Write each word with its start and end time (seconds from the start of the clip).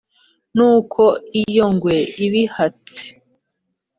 nuko 0.55 1.03
iyo 1.41 1.65
ngwe 1.73 1.97
ibihatse 2.25 3.03